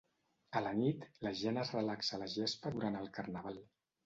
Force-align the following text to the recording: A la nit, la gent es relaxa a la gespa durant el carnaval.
A 0.61 0.61
la 0.67 0.71
nit, 0.79 1.05
la 1.27 1.33
gent 1.41 1.59
es 1.65 1.75
relaxa 1.75 2.17
a 2.17 2.21
la 2.23 2.31
gespa 2.37 2.73
durant 2.79 2.99
el 3.05 3.13
carnaval. 3.21 3.63